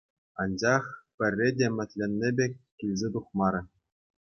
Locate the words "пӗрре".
1.17-1.49